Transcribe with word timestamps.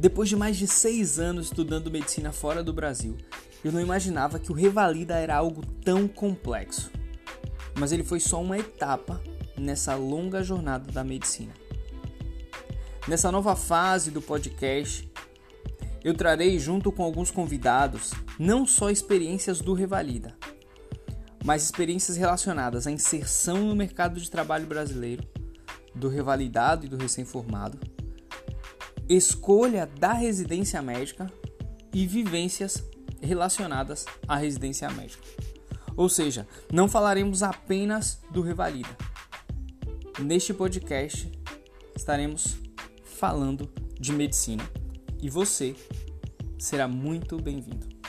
Depois 0.00 0.30
de 0.30 0.34
mais 0.34 0.56
de 0.56 0.66
seis 0.66 1.18
anos 1.18 1.48
estudando 1.48 1.90
medicina 1.90 2.32
fora 2.32 2.64
do 2.64 2.72
Brasil, 2.72 3.18
eu 3.62 3.70
não 3.70 3.78
imaginava 3.78 4.38
que 4.38 4.50
o 4.50 4.54
Revalida 4.54 5.18
era 5.18 5.36
algo 5.36 5.62
tão 5.84 6.08
complexo. 6.08 6.90
Mas 7.78 7.92
ele 7.92 8.02
foi 8.02 8.18
só 8.18 8.40
uma 8.40 8.56
etapa 8.56 9.22
nessa 9.58 9.94
longa 9.94 10.42
jornada 10.42 10.90
da 10.90 11.04
medicina. 11.04 11.52
Nessa 13.06 13.30
nova 13.30 13.54
fase 13.54 14.10
do 14.10 14.22
podcast, 14.22 15.06
eu 16.02 16.14
trarei 16.14 16.58
junto 16.58 16.90
com 16.90 17.02
alguns 17.02 17.30
convidados 17.30 18.12
não 18.38 18.66
só 18.66 18.88
experiências 18.88 19.60
do 19.60 19.74
Revalida, 19.74 20.34
mas 21.44 21.62
experiências 21.62 22.16
relacionadas 22.16 22.86
à 22.86 22.90
inserção 22.90 23.58
no 23.66 23.76
mercado 23.76 24.18
de 24.18 24.30
trabalho 24.30 24.66
brasileiro, 24.66 25.28
do 25.94 26.08
revalidado 26.08 26.86
e 26.86 26.88
do 26.88 26.96
recém-formado, 26.96 27.78
escolha 29.16 29.86
da 29.86 30.12
residência 30.12 30.80
médica 30.80 31.26
e 31.92 32.06
vivências 32.06 32.82
relacionadas 33.20 34.06
à 34.28 34.36
residência 34.36 34.88
médica. 34.90 35.24
Ou 35.96 36.08
seja, 36.08 36.46
não 36.72 36.88
falaremos 36.88 37.42
apenas 37.42 38.20
do 38.30 38.40
Revalida. 38.40 38.96
Neste 40.20 40.54
podcast 40.54 41.30
estaremos 41.96 42.56
falando 43.04 43.68
de 43.98 44.12
medicina 44.12 44.62
e 45.20 45.28
você 45.28 45.74
será 46.56 46.86
muito 46.86 47.36
bem-vindo. 47.36 47.99